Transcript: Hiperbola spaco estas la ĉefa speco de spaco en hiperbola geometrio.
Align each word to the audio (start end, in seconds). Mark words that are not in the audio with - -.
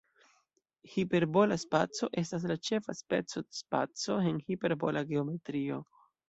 Hiperbola 0.93 1.57
spaco 1.63 2.09
estas 2.21 2.47
la 2.53 2.57
ĉefa 2.69 2.95
speco 3.01 3.45
de 3.49 3.59
spaco 3.59 4.17
en 4.33 4.41
hiperbola 4.49 5.05
geometrio. 5.13 5.81